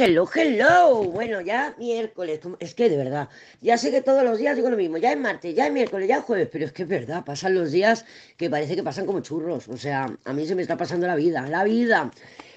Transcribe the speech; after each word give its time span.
Hello, 0.00 0.28
hello. 0.32 1.02
Bueno, 1.02 1.40
ya 1.40 1.74
miércoles. 1.76 2.38
Es 2.60 2.72
que 2.76 2.88
de 2.88 2.96
verdad, 2.96 3.28
ya 3.60 3.76
sé 3.76 3.90
que 3.90 4.00
todos 4.00 4.22
los 4.22 4.38
días 4.38 4.54
digo 4.54 4.70
lo 4.70 4.76
mismo. 4.76 4.96
Ya 4.96 5.10
es 5.10 5.18
martes, 5.18 5.56
ya 5.56 5.66
es 5.66 5.72
miércoles, 5.72 6.06
ya 6.06 6.18
es 6.18 6.22
jueves. 6.22 6.48
Pero 6.52 6.66
es 6.66 6.72
que 6.72 6.82
es 6.84 6.88
verdad, 6.88 7.24
pasan 7.24 7.56
los 7.56 7.72
días 7.72 8.04
que 8.36 8.48
parece 8.48 8.76
que 8.76 8.84
pasan 8.84 9.06
como 9.06 9.22
churros. 9.22 9.66
O 9.66 9.76
sea, 9.76 10.06
a 10.24 10.32
mí 10.32 10.46
se 10.46 10.54
me 10.54 10.62
está 10.62 10.76
pasando 10.76 11.08
la 11.08 11.16
vida, 11.16 11.48
la 11.48 11.64
vida. 11.64 12.12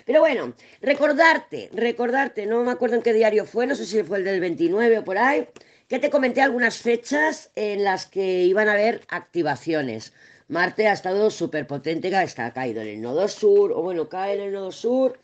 Pero 0.05 0.19
bueno, 0.19 0.53
recordarte, 0.83 1.71
recordarte, 1.73 2.45
no 2.45 2.63
me 2.63 2.73
acuerdo 2.73 2.97
en 2.97 3.01
qué 3.01 3.11
diario 3.11 3.47
fue, 3.47 3.65
no 3.65 3.73
sé 3.73 3.87
si 3.87 4.03
fue 4.03 4.19
el 4.19 4.23
del 4.23 4.39
29 4.39 4.99
o 4.99 5.03
por 5.03 5.17
ahí, 5.17 5.47
que 5.87 5.97
te 5.97 6.11
comenté 6.11 6.41
algunas 6.41 6.77
fechas 6.77 7.49
en 7.55 7.83
las 7.83 8.05
que 8.05 8.43
iban 8.43 8.69
a 8.69 8.73
haber 8.73 9.01
activaciones. 9.07 10.13
Marte 10.47 10.87
ha 10.87 10.93
estado 10.93 11.31
súper 11.31 11.65
potente, 11.65 12.09
está 12.23 12.53
caído 12.53 12.81
en 12.83 12.89
el 12.89 13.01
nodo 13.01 13.27
sur, 13.27 13.71
o 13.71 13.81
bueno, 13.81 14.09
cae 14.09 14.35
en 14.35 14.41
el 14.41 14.53
nodo 14.53 14.71
sur 14.71 15.17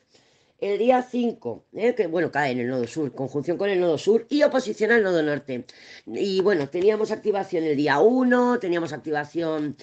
el 0.59 0.77
día 0.79 1.03
5, 1.03 1.65
¿eh? 1.73 1.93
que 1.95 2.07
bueno, 2.07 2.31
cae 2.31 2.51
en 2.51 2.59
el 2.59 2.67
nodo 2.67 2.87
sur, 2.87 3.13
conjunción 3.13 3.57
con 3.57 3.69
el 3.69 3.79
nodo 3.79 3.97
sur 3.97 4.25
y 4.29 4.43
oposición 4.43 4.91
al 4.91 5.03
nodo 5.03 5.21
norte. 5.21 5.65
Y 6.05 6.41
bueno, 6.41 6.69
teníamos 6.69 7.11
activación 7.11 7.63
el 7.63 7.77
día 7.77 7.99
1, 7.99 8.59
teníamos 8.59 8.93
activación 8.93 9.75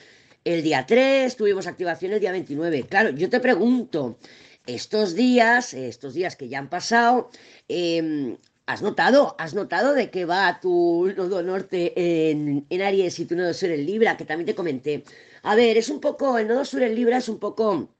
el 0.44 0.62
día 0.62 0.84
3, 0.86 1.36
tuvimos 1.36 1.66
activación 1.66 2.12
el 2.12 2.20
día 2.20 2.32
29. 2.32 2.86
Claro, 2.88 3.10
yo 3.10 3.30
te 3.30 3.40
pregunto, 3.40 4.18
estos 4.66 5.14
días, 5.14 5.74
estos 5.74 6.14
días 6.14 6.36
que 6.36 6.48
ya 6.48 6.58
han 6.58 6.68
pasado, 6.68 7.30
eh, 7.68 8.36
¿Has 8.66 8.80
notado? 8.80 9.36
¿Has 9.38 9.52
notado 9.52 9.92
de 9.92 10.10
que 10.10 10.24
va 10.24 10.58
tu 10.58 11.12
nodo 11.18 11.42
norte 11.42 11.92
en, 12.30 12.64
en, 12.70 12.80
Aries 12.80 13.18
y 13.18 13.26
tu 13.26 13.36
nodo 13.36 13.52
sur 13.52 13.68
en 13.70 13.84
Libra? 13.84 14.16
Que 14.16 14.24
también 14.24 14.46
te 14.46 14.54
comenté. 14.54 15.04
A 15.42 15.54
ver, 15.54 15.76
es 15.76 15.90
un 15.90 16.00
poco, 16.00 16.38
el 16.38 16.48
nodo 16.48 16.64
sur 16.64 16.82
en 16.82 16.94
Libra 16.94 17.18
es 17.18 17.28
un 17.28 17.38
poco 17.38 17.93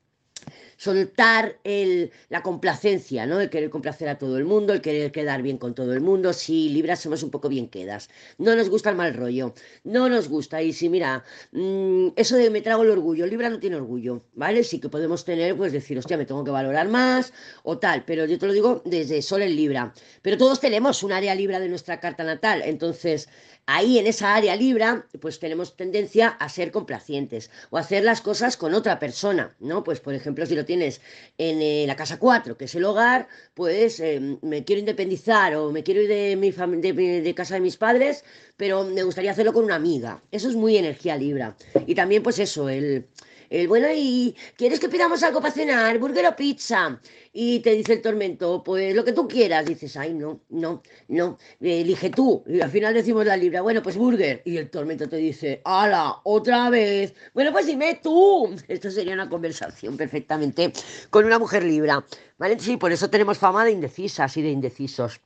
soltar 0.77 1.59
el, 1.65 2.11
la 2.29 2.43
complacencia, 2.43 3.27
¿no? 3.27 3.41
El 3.41 3.51
querer 3.51 3.71
complacer 3.71 4.09
a 4.09 4.19
todo 4.19 4.39
el 4.39 4.45
mundo, 4.45 4.73
el 4.73 4.81
querer 4.81 5.13
quedar 5.13 5.43
bien 5.43 5.59
con 5.59 5.75
todo 5.75 5.93
el 5.93 6.01
mundo. 6.01 6.33
Si 6.33 6.69
Libra 6.69 6.97
somos 6.97 7.23
un 7.23 7.31
poco 7.31 7.49
bien 7.49 7.69
quedas. 7.69 8.09
No 8.39 8.55
nos 8.55 8.69
gusta 8.69 8.91
el 8.91 8.97
mal 8.97 9.15
rollo. 9.15 9.55
No 9.85 10.09
nos 10.09 10.29
gusta. 10.29 10.63
Y 10.63 10.73
si, 10.73 10.89
mira, 10.89 11.25
mmm, 11.53 12.09
eso 12.17 12.37
de 12.37 12.51
me 12.51 12.61
trago 12.63 12.83
el 12.83 12.91
orgullo. 12.91 13.27
Libra 13.27 13.51
no 13.51 13.59
tiene 13.59 13.77
orgullo, 13.77 14.23
¿vale? 14.35 14.65
Sí 14.65 14.81
que 14.81 14.89
podemos 14.89 15.25
tener, 15.25 15.57
pues 15.57 15.73
decir, 15.73 15.99
hostia, 15.99 16.17
me 16.17 16.27
tengo 16.27 16.45
que 16.45 16.51
valorar 16.51 16.89
más 16.89 17.33
o 17.63 17.79
tal. 17.79 18.05
Pero 18.05 18.27
yo 18.27 18.39
te 18.39 18.47
lo 18.47 18.53
digo 18.53 18.83
desde 18.85 19.23
Sol 19.23 19.43
en 19.43 19.57
Libra. 19.57 19.93
Pero 20.23 20.39
todos 20.39 20.61
tenemos 20.61 21.03
un 21.03 21.13
área 21.13 21.35
Libra 21.35 21.61
de 21.61 21.69
nuestra 21.69 22.01
carta 22.01 22.25
natal. 22.25 22.63
Entonces, 22.65 23.29
ahí 23.67 23.99
en 23.99 24.07
esa 24.07 24.35
área 24.35 24.57
Libra, 24.57 25.07
pues 25.21 25.39
tenemos 25.39 25.77
tendencia 25.77 26.29
a 26.29 26.49
ser 26.49 26.71
complacientes 26.71 27.51
o 27.71 27.77
a 27.77 27.81
hacer 27.81 28.05
las 28.05 28.21
cosas 28.21 28.57
con 28.57 28.75
otra 28.75 28.99
persona, 28.99 29.55
¿no? 29.61 29.85
Pues 29.85 30.01
por 30.01 30.15
ejemplo, 30.15 30.47
si 30.47 30.55
lo 30.55 30.65
tienes 30.65 31.01
en 31.39 31.61
eh, 31.63 31.85
la 31.87 31.97
casa 31.97 32.19
4, 32.19 32.57
que 32.57 32.67
es 32.67 32.75
el 32.75 32.85
hogar, 32.85 33.29
pues 33.55 34.01
eh, 34.01 34.39
me 34.43 34.65
quiero 34.65 34.81
independizar 34.81 35.55
o 35.57 35.73
me 35.73 35.83
quiero 35.83 36.03
ir 36.03 36.09
de, 36.09 36.37
mi 36.37 36.51
de, 36.51 37.21
de 37.23 37.35
casa 37.35 37.55
de 37.55 37.61
mis 37.61 37.77
padres, 37.77 38.25
pero 38.57 38.85
me 38.85 39.03
gustaría 39.03 39.31
hacerlo 39.31 39.53
con 39.53 39.65
una 39.65 39.77
amiga. 39.77 40.23
Eso 40.31 40.49
es 40.49 40.57
muy 40.57 40.77
energía 40.77 41.17
Libra. 41.17 41.57
Y 41.87 41.95
también 41.95 42.23
pues 42.23 42.39
eso, 42.39 42.69
el 42.69 43.07
el 43.55 43.69
bueno, 43.69 43.87
¿y 43.95 44.35
quieres 44.57 44.81
que 44.81 44.89
pidamos 44.89 45.23
algo 45.23 45.41
para 45.41 45.55
cenar? 45.55 45.97
¿Burger 46.01 46.27
o 46.27 46.35
pizza? 46.35 47.01
Y 47.33 47.61
te 47.61 47.71
dice 47.71 47.93
el 47.93 48.03
tormento, 48.03 48.65
pues 48.65 48.97
lo 48.97 49.05
que 49.05 49.13
tú 49.13 49.29
quieras. 49.29 49.67
Dices, 49.67 49.97
ay, 49.97 50.13
no, 50.13 50.41
no, 50.49 50.83
no, 51.07 51.39
elige 51.61 52.11
tú. 52.11 52.43
Y 52.49 52.61
al 52.61 52.71
final 52.71 52.95
decimos 52.95 53.25
la 53.27 53.37
libra, 53.37 53.63
bueno, 53.63 53.81
pues 53.81 53.97
burger. 53.97 54.43
Y 54.45 54.57
el 54.57 54.71
tormento 54.71 55.09
te 55.09 55.19
dice, 55.19 55.61
¡hala! 55.65 56.17
¡Otra 56.25 56.69
vez! 56.69 57.15
Bueno, 57.33 57.53
pues 57.53 57.67
dime 57.67 58.01
tú. 58.03 58.57
Esto 58.69 58.91
sería 58.91 59.15
una 59.15 59.29
conversación 59.29 59.97
perfectamente 59.97 60.73
con 61.11 61.25
una 61.25 61.39
mujer 61.39 61.63
libra. 61.63 62.05
¿Vale? 62.39 62.59
Sí, 62.59 62.77
por 62.77 62.91
eso 62.91 63.09
tenemos 63.09 63.39
fama 63.39 63.65
de 63.65 63.71
indecisas 63.71 64.37
y 64.37 64.43
de 64.43 64.51
indecisos. 64.51 65.21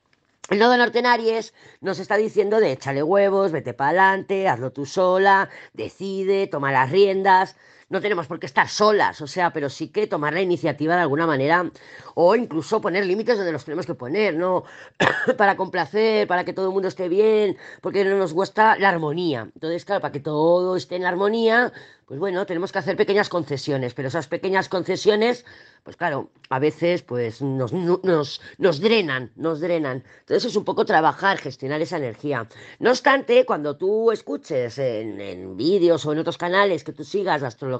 El 0.51 0.59
nodo 0.59 0.77
norte 0.77 0.99
en 0.99 1.07
nos 1.81 1.99
está 1.99 2.17
diciendo 2.17 2.61
de 2.61 2.73
échale 2.73 3.03
huevos, 3.03 3.53
vete 3.53 3.75
para 3.75 3.89
adelante, 3.89 4.49
hazlo 4.49 4.71
tú 4.71 4.87
sola, 4.87 5.51
decide, 5.73 6.47
toma 6.47 6.73
las 6.73 6.91
riendas 6.91 7.57
no 7.89 8.01
tenemos 8.01 8.27
por 8.27 8.39
qué 8.39 8.47
estar 8.47 8.69
solas, 8.69 9.21
o 9.21 9.27
sea, 9.27 9.53
pero 9.53 9.71
sí 9.71 9.89
que 9.89 10.07
tomar 10.07 10.35
la 10.35 10.43
iniciativa 10.43 10.95
de 10.95 11.03
alguna 11.03 11.27
manera 11.27 11.71
o 12.15 12.35
incluso 12.35 12.81
poner 12.81 13.07
límites 13.07 13.37
donde 13.37 13.53
los 13.53 13.65
tenemos 13.65 13.87
que 13.87 13.95
poner, 13.95 14.35
¿no? 14.35 14.65
para 15.39 15.57
complacer, 15.57 16.27
para 16.27 16.45
que 16.45 16.53
todo 16.53 16.67
el 16.67 16.73
mundo 16.73 16.89
esté 16.89 17.09
bien, 17.09 17.57
porque 17.81 18.05
no 18.05 18.17
nos 18.17 18.33
gusta 18.35 18.77
la 18.79 18.91
armonía. 18.91 19.49
Entonces, 19.55 19.85
claro, 19.85 20.03
para 20.03 20.13
que 20.13 20.21
todo 20.21 20.77
esté 20.77 20.97
en 20.97 21.07
armonía, 21.07 21.73
pues 22.07 22.21
bueno, 22.21 22.45
tenemos 22.47 22.73
que 22.73 22.79
hacer 22.79 22.97
pequeñas 22.97 23.29
concesiones, 23.29 23.95
pero 23.95 24.09
esas 24.09 24.29
pequeñas 24.29 24.69
concesiones, 24.69 25.45
pues 25.83 25.97
claro, 25.97 26.31
a 26.49 26.59
veces 26.59 27.03
pues 27.03 27.43
nos, 27.43 27.73
nos, 27.73 28.41
nos 28.57 28.81
drenan, 28.81 29.31
nos 29.37 29.61
drenan. 29.61 30.05
Entonces 30.21 30.47
es 30.47 30.57
un 30.57 30.65
poco 30.65 30.87
trabajar, 30.87 31.39
gestionar 31.39 31.83
esa 31.83 31.99
energía. 31.99 32.49
No 32.79 32.91
obstante, 32.91 33.45
cuando 33.45 33.77
tú 33.77 34.11
escuches 34.11 34.79
en, 34.79 35.21
en 35.21 35.57
vídeos 35.57 36.05
o 36.07 36.13
en 36.13 36.19
otros 36.19 36.39
canales 36.39 36.83
que 36.83 36.93
tú 36.93 37.05
sigas 37.05 37.43
astrología 37.43 37.78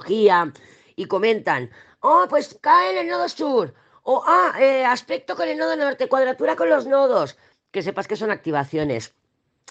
y 0.95 1.05
comentan, 1.05 1.71
oh, 2.01 2.25
pues 2.29 2.57
cae 2.61 2.91
en 2.91 2.97
el 2.99 3.07
nodo 3.07 3.29
sur, 3.29 3.73
o 4.03 4.23
ah, 4.25 4.55
eh, 4.59 4.85
aspecto 4.85 5.35
con 5.35 5.47
el 5.47 5.57
nodo 5.57 5.75
norte, 5.75 6.07
cuadratura 6.07 6.55
con 6.55 6.69
los 6.69 6.85
nodos, 6.87 7.37
que 7.71 7.83
sepas 7.83 8.07
que 8.07 8.15
son 8.15 8.31
activaciones. 8.31 9.13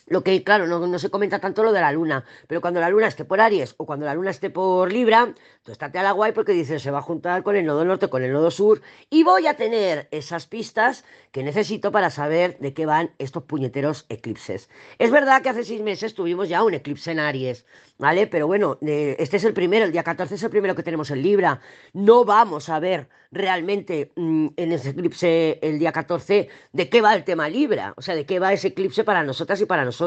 Lo 0.09 0.23
que, 0.23 0.43
claro, 0.43 0.67
no, 0.67 0.99
se 0.99 1.11
comenta 1.11 1.39
tanto 1.39 1.63
lo 1.63 1.73
de 1.73 1.81
la 1.81 1.93
luna, 1.93 2.25
pero 2.47 2.61
cuando 2.61 2.81
la 2.81 2.89
luna 2.89 3.09
esté 3.09 3.25
por 3.25 3.41
Aries 3.41 3.75
o 3.77 3.85
cuando 3.85 4.07
la 4.07 4.15
luna 4.15 4.31
esté 4.31 4.49
por 4.49 4.91
Libra, 4.91 5.35
tú 5.63 5.73
estate 5.73 5.99
a 5.99 6.03
la 6.03 6.13
guay 6.13 6.33
porque 6.33 6.53
dices, 6.53 6.83
se 6.83 6.91
va 6.91 6.99
a 6.99 7.03
juntar 7.03 7.43
con 7.43 7.57
el 7.57 7.67
nodo 7.67 7.85
norte, 7.85 8.09
con 8.09 8.23
el 8.23 8.33
nodo 8.33 8.51
sur, 8.51 8.81
y 9.11 9.23
voy 9.23 9.47
a 9.47 9.55
tener 9.55 10.09
esas 10.11 10.47
pistas 10.47 11.05
que 11.33 11.43
necesito 11.43 11.93
para 11.93 12.09
saber 12.11 12.59
de 12.59 12.73
qué 12.73 12.87
van 12.87 13.11
estos 13.19 13.43
puñeteros 13.43 14.07
eclipses. 14.09 14.71
Es 14.99 15.11
verdad 15.11 15.43
que 15.43 15.51
hace 15.51 15.65
seis 15.65 15.83
meses 15.83 16.15
tuvimos 16.15 16.49
ya 16.49 16.65
un 16.65 16.75
eclipse 16.75 17.11
en 17.11 17.19
Aries, 17.19 17.67
¿vale? 17.99 18.27
Pero 18.27 18.47
bueno, 18.47 18.79
eh, 18.81 19.17
este 19.19 19.37
es 19.37 19.45
el 19.45 19.53
primero, 19.53 19.85
el 19.85 19.93
día 19.93 20.05
14 20.05 20.37
es 20.37 20.43
el 20.43 20.51
primero 20.51 20.75
que 20.75 20.83
tenemos 20.83 21.11
en 21.11 21.23
Libra. 21.23 21.61
No 21.93 22.25
vamos 22.25 22.69
a 22.69 22.79
ver 22.81 23.09
realmente 23.31 24.13
mm, 24.17 24.49
en 24.57 24.73
ese 24.73 24.91
eclipse 24.91 25.59
el 25.61 25.79
día 25.79 25.93
14 25.93 26.49
de 26.73 26.89
qué 26.89 27.03
va 27.03 27.15
el 27.15 27.25
tema 27.25 27.49
Libra, 27.49 27.95
o 27.97 28.03
sea, 28.03 28.15
de 28.15 28.25
qué 28.25 28.39
va 28.39 28.53
ese 28.53 28.69
eclipse 28.69 29.05
para 29.05 29.23
nosotras 29.23 29.61
y 29.61 29.67
para 29.67 29.85
nosotros, 29.85 29.98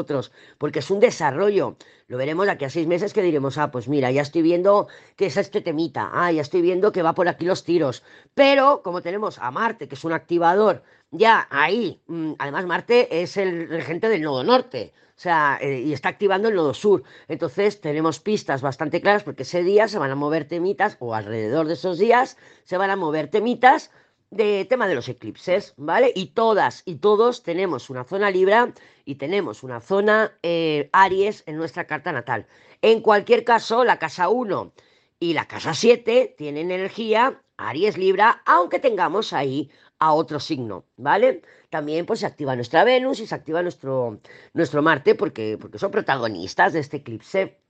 porque 0.58 0.78
es 0.80 0.90
un 0.90 1.00
desarrollo. 1.00 1.76
Lo 2.08 2.16
veremos 2.18 2.48
aquí 2.48 2.64
a 2.64 2.70
seis 2.70 2.86
meses 2.86 3.12
que 3.12 3.22
diremos, 3.22 3.58
ah, 3.58 3.70
pues 3.70 3.88
mira, 3.88 4.10
ya 4.10 4.22
estoy 4.22 4.42
viendo 4.42 4.88
que 5.16 5.26
es 5.26 5.36
este 5.36 5.60
temita, 5.60 6.10
ah, 6.12 6.30
ya 6.32 6.42
estoy 6.42 6.62
viendo 6.62 6.92
que 6.92 7.02
va 7.02 7.14
por 7.14 7.28
aquí 7.28 7.44
los 7.44 7.64
tiros. 7.64 8.02
Pero 8.34 8.82
como 8.82 9.02
tenemos 9.02 9.38
a 9.38 9.50
Marte, 9.50 9.88
que 9.88 9.94
es 9.94 10.04
un 10.04 10.12
activador, 10.12 10.82
ya 11.10 11.46
ahí, 11.50 12.00
mm, 12.06 12.32
además 12.38 12.66
Marte 12.66 13.22
es 13.22 13.36
el 13.36 13.68
regente 13.68 14.08
del 14.08 14.22
nodo 14.22 14.44
norte, 14.44 14.92
o 15.16 15.20
sea, 15.22 15.58
eh, 15.60 15.80
y 15.80 15.92
está 15.92 16.08
activando 16.08 16.48
el 16.48 16.54
nodo 16.54 16.74
sur. 16.74 17.02
Entonces 17.28 17.80
tenemos 17.80 18.18
pistas 18.18 18.62
bastante 18.62 19.00
claras 19.00 19.22
porque 19.22 19.44
ese 19.44 19.62
día 19.62 19.88
se 19.88 19.98
van 19.98 20.10
a 20.10 20.14
mover 20.14 20.46
temitas, 20.46 20.96
o 21.00 21.14
alrededor 21.14 21.66
de 21.66 21.74
esos 21.74 21.98
días 21.98 22.36
se 22.64 22.76
van 22.76 22.90
a 22.90 22.96
mover 22.96 23.28
temitas 23.28 23.90
de 24.32 24.64
tema 24.64 24.88
de 24.88 24.94
los 24.94 25.08
eclipses, 25.08 25.74
¿vale? 25.76 26.10
Y 26.14 26.28
todas 26.28 26.82
y 26.86 26.96
todos 26.96 27.42
tenemos 27.42 27.90
una 27.90 28.04
zona 28.04 28.30
Libra 28.30 28.72
y 29.04 29.16
tenemos 29.16 29.62
una 29.62 29.80
zona 29.80 30.38
eh, 30.42 30.88
Aries 30.92 31.44
en 31.46 31.56
nuestra 31.56 31.86
carta 31.86 32.12
natal. 32.12 32.46
En 32.80 33.00
cualquier 33.02 33.44
caso, 33.44 33.84
la 33.84 33.98
casa 33.98 34.30
1 34.30 34.72
y 35.20 35.34
la 35.34 35.46
casa 35.46 35.74
7 35.74 36.34
tienen 36.36 36.70
energía 36.70 37.42
Aries 37.58 37.98
Libra, 37.98 38.42
aunque 38.46 38.78
tengamos 38.78 39.34
ahí 39.34 39.70
a 39.98 40.14
otro 40.14 40.40
signo, 40.40 40.86
¿vale? 40.96 41.42
También 41.70 42.06
pues 42.06 42.20
se 42.20 42.26
activa 42.26 42.56
nuestra 42.56 42.84
Venus 42.84 43.20
y 43.20 43.26
se 43.26 43.34
activa 43.34 43.62
nuestro, 43.62 44.20
nuestro 44.54 44.82
Marte 44.82 45.14
porque, 45.14 45.58
porque 45.60 45.78
son 45.78 45.90
protagonistas 45.90 46.72
de 46.72 46.80
este 46.80 46.98
eclipse. 46.98 47.61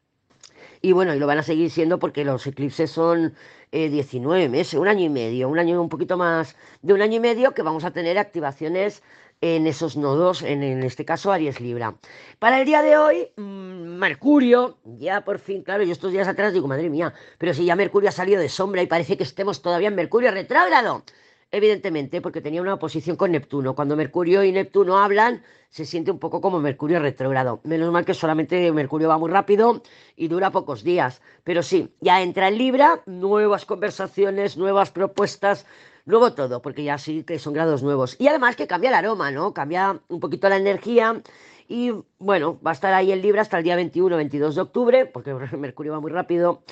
Y 0.84 0.90
bueno, 0.92 1.14
y 1.14 1.20
lo 1.20 1.28
van 1.28 1.38
a 1.38 1.44
seguir 1.44 1.70
siendo 1.70 2.00
porque 2.00 2.24
los 2.24 2.44
eclipses 2.44 2.90
son 2.90 3.34
19 3.70 4.44
eh, 4.44 4.48
meses, 4.48 4.74
un 4.74 4.88
año 4.88 5.04
y 5.04 5.08
medio, 5.08 5.48
un 5.48 5.60
año 5.60 5.80
un 5.80 5.88
poquito 5.88 6.16
más 6.16 6.56
de 6.82 6.92
un 6.92 7.00
año 7.00 7.18
y 7.18 7.20
medio 7.20 7.54
que 7.54 7.62
vamos 7.62 7.84
a 7.84 7.92
tener 7.92 8.18
activaciones 8.18 9.00
en 9.40 9.68
esos 9.68 9.96
nodos, 9.96 10.42
en, 10.42 10.64
en 10.64 10.82
este 10.82 11.04
caso 11.04 11.30
Aries 11.30 11.60
Libra. 11.60 11.94
Para 12.40 12.58
el 12.60 12.66
día 12.66 12.82
de 12.82 12.96
hoy, 12.96 13.28
mmm, 13.36 13.96
Mercurio, 13.96 14.78
ya 14.84 15.24
por 15.24 15.38
fin, 15.38 15.62
claro, 15.62 15.84
yo 15.84 15.92
estos 15.92 16.10
días 16.10 16.26
atrás 16.26 16.52
digo, 16.52 16.66
madre 16.66 16.90
mía, 16.90 17.14
pero 17.38 17.54
si 17.54 17.64
ya 17.64 17.76
Mercurio 17.76 18.08
ha 18.08 18.12
salido 18.12 18.40
de 18.40 18.48
sombra 18.48 18.82
y 18.82 18.86
parece 18.86 19.16
que 19.16 19.22
estemos 19.22 19.62
todavía 19.62 19.88
en 19.88 19.94
Mercurio 19.94 20.32
retrógrado. 20.32 21.04
Evidentemente, 21.52 22.20
porque 22.20 22.40
tenía 22.40 22.62
una 22.62 22.74
oposición 22.74 23.16
con 23.16 23.30
Neptuno. 23.30 23.74
Cuando 23.74 23.94
Mercurio 23.94 24.42
y 24.42 24.50
Neptuno 24.50 24.98
hablan, 24.98 25.42
se 25.68 25.84
siente 25.84 26.10
un 26.10 26.18
poco 26.18 26.40
como 26.40 26.58
Mercurio 26.58 26.98
retrógrado. 26.98 27.60
Menos 27.62 27.92
mal 27.92 28.04
que 28.04 28.14
solamente 28.14 28.72
Mercurio 28.72 29.08
va 29.08 29.18
muy 29.18 29.30
rápido 29.30 29.82
y 30.16 30.28
dura 30.28 30.50
pocos 30.50 30.82
días. 30.82 31.20
Pero 31.44 31.62
sí, 31.62 31.94
ya 32.00 32.22
entra 32.22 32.48
en 32.48 32.58
Libra, 32.58 33.02
nuevas 33.06 33.66
conversaciones, 33.66 34.56
nuevas 34.56 34.90
propuestas, 34.90 35.66
nuevo 36.06 36.32
todo, 36.32 36.62
porque 36.62 36.84
ya 36.84 36.96
sí 36.96 37.22
que 37.22 37.38
son 37.38 37.52
grados 37.52 37.82
nuevos. 37.82 38.16
Y 38.18 38.28
además 38.28 38.56
que 38.56 38.66
cambia 38.66 38.88
el 38.88 38.94
aroma, 38.94 39.30
¿no? 39.30 39.52
Cambia 39.52 40.00
un 40.08 40.20
poquito 40.20 40.48
la 40.48 40.56
energía. 40.56 41.22
Y 41.68 41.92
bueno, 42.18 42.58
va 42.66 42.70
a 42.70 42.74
estar 42.74 42.94
ahí 42.94 43.12
en 43.12 43.22
Libra 43.22 43.42
hasta 43.42 43.58
el 43.58 43.64
día 43.64 43.78
21-22 43.78 44.54
de 44.54 44.60
octubre, 44.60 45.06
porque 45.06 45.34
Mercurio 45.58 45.92
va 45.92 46.00
muy 46.00 46.10
rápido. 46.10 46.62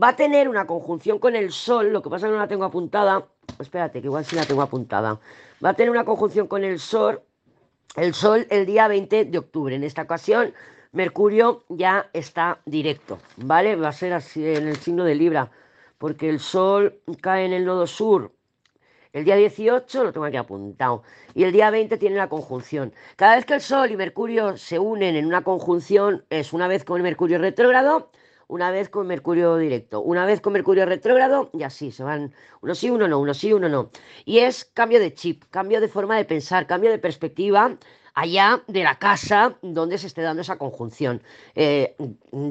Va 0.00 0.08
a 0.08 0.16
tener 0.16 0.48
una 0.48 0.66
conjunción 0.66 1.18
con 1.18 1.36
el 1.36 1.52
Sol, 1.52 1.92
lo 1.92 2.02
que 2.02 2.10
pasa 2.10 2.26
que 2.26 2.32
no 2.32 2.38
la 2.38 2.48
tengo 2.48 2.64
apuntada. 2.64 3.26
Espérate, 3.58 4.00
que 4.00 4.06
igual 4.06 4.24
sí 4.24 4.36
la 4.36 4.44
tengo 4.44 4.62
apuntada. 4.62 5.18
Va 5.64 5.70
a 5.70 5.74
tener 5.74 5.90
una 5.90 6.04
conjunción 6.04 6.46
con 6.46 6.64
el 6.64 6.78
Sol, 6.78 7.22
el 7.96 8.12
Sol 8.12 8.46
el 8.50 8.66
día 8.66 8.88
20 8.88 9.24
de 9.24 9.38
octubre. 9.38 9.74
En 9.74 9.84
esta 9.84 10.02
ocasión, 10.02 10.52
Mercurio 10.92 11.64
ya 11.68 12.10
está 12.12 12.60
directo, 12.66 13.18
¿vale? 13.36 13.76
Va 13.76 13.88
a 13.88 13.92
ser 13.92 14.12
así 14.12 14.46
en 14.46 14.68
el 14.68 14.76
signo 14.76 15.04
de 15.04 15.14
Libra, 15.14 15.50
porque 15.98 16.28
el 16.28 16.40
Sol 16.40 17.00
cae 17.20 17.46
en 17.46 17.52
el 17.54 17.64
nodo 17.64 17.86
sur 17.86 18.32
el 19.16 19.24
día 19.24 19.36
18 19.36 20.04
lo 20.04 20.12
tengo 20.12 20.26
aquí 20.26 20.36
apuntado. 20.36 21.02
Y 21.32 21.44
el 21.44 21.52
día 21.52 21.70
20 21.70 21.96
tiene 21.96 22.16
la 22.16 22.28
conjunción. 22.28 22.92
Cada 23.16 23.36
vez 23.36 23.46
que 23.46 23.54
el 23.54 23.62
Sol 23.62 23.90
y 23.90 23.96
Mercurio 23.96 24.58
se 24.58 24.78
unen 24.78 25.16
en 25.16 25.24
una 25.24 25.42
conjunción, 25.42 26.26
es 26.28 26.52
una 26.52 26.68
vez 26.68 26.84
con 26.84 27.00
Mercurio 27.00 27.38
retrógrado 27.38 28.10
una 28.48 28.70
vez 28.70 28.88
con 28.88 29.06
Mercurio 29.06 29.56
directo, 29.56 30.00
una 30.02 30.24
vez 30.24 30.40
con 30.40 30.52
Mercurio 30.52 30.86
retrógrado 30.86 31.50
y 31.52 31.62
así 31.62 31.90
se 31.90 32.04
van, 32.04 32.32
uno 32.60 32.74
sí, 32.74 32.90
uno 32.90 33.08
no, 33.08 33.18
uno 33.18 33.34
sí, 33.34 33.52
uno 33.52 33.68
no. 33.68 33.90
Y 34.24 34.38
es 34.38 34.64
cambio 34.64 35.00
de 35.00 35.14
chip, 35.14 35.44
cambio 35.50 35.80
de 35.80 35.88
forma 35.88 36.16
de 36.16 36.24
pensar, 36.24 36.66
cambio 36.66 36.90
de 36.90 36.98
perspectiva 36.98 37.76
allá 38.16 38.62
de 38.66 38.82
la 38.82 38.98
casa 38.98 39.58
donde 39.60 39.98
se 39.98 40.06
esté 40.06 40.22
dando 40.22 40.40
esa 40.40 40.56
conjunción. 40.56 41.22
Eh, 41.54 41.94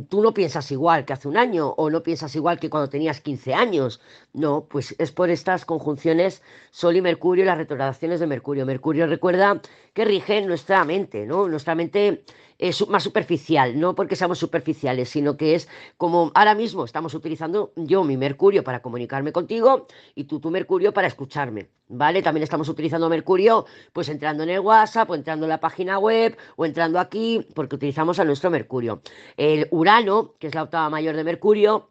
tú 0.10 0.22
no 0.22 0.32
piensas 0.34 0.72
igual 0.72 1.06
que 1.06 1.14
hace 1.14 1.28
un 1.28 1.38
año 1.38 1.70
o 1.70 1.90
no 1.90 2.04
piensas 2.04 2.36
igual 2.36 2.60
que 2.60 2.70
cuando 2.70 2.88
tenías 2.88 3.20
15 3.20 3.54
años. 3.56 4.00
No, 4.32 4.66
pues 4.70 4.96
es 5.00 5.12
por 5.12 5.32
estas 5.32 5.66
conjunciones 5.66 6.44
Sol 6.70 6.96
y 6.96 7.02
Mercurio 7.02 7.46
las 7.46 7.58
retrogradaciones 7.58 8.20
de 8.20 8.28
Mercurio. 8.28 8.66
Mercurio 8.66 9.08
recuerda 9.08 9.60
que 9.94 10.06
rige 10.06 10.40
nuestra 10.44 10.86
mente, 10.86 11.26
¿no? 11.26 11.50
Nuestra 11.50 11.74
mente 11.74 12.24
es 12.58 12.88
más 12.88 13.04
superficial, 13.04 13.80
no 13.80 13.96
porque 13.96 14.16
seamos 14.16 14.40
superficiales, 14.40 15.10
sino 15.10 15.38
que 15.38 15.56
es 15.56 15.68
como 15.98 16.32
ahora 16.36 16.56
mismo 16.56 16.86
estamos 16.86 17.14
utilizando 17.14 17.72
yo 17.76 18.04
mi 18.04 18.18
Mercurio 18.18 18.64
para 18.64 18.82
comunicarme 18.82 19.32
contigo 19.32 19.88
y 20.16 20.26
tú 20.26 20.40
tu 20.40 20.52
Mercurio 20.52 20.94
para 20.94 21.08
escucharme, 21.08 21.70
¿vale? 21.88 22.22
También 22.22 22.44
estamos 22.44 22.70
utilizando 22.70 23.10
Mercurio 23.10 23.66
pues 23.94 24.10
entrando 24.10 24.44
en 24.44 24.50
el 24.50 24.60
WhatsApp 24.60 25.10
o 25.10 25.16
entrando 25.16 25.46
en 25.46 25.50
la 25.50 25.60
página 25.60 26.00
web 26.00 26.38
o 26.56 26.66
entrando 26.66 27.00
aquí 27.00 27.46
porque 27.54 27.76
utilizamos 27.76 28.20
a 28.20 28.26
nuestro 28.26 28.50
Mercurio. 28.50 29.02
El 29.38 29.68
Urano, 29.72 30.36
que 30.40 30.48
es 30.48 30.56
la 30.56 30.64
octava 30.64 30.90
mayor 30.90 31.16
de 31.16 31.24
Mercurio, 31.24 31.90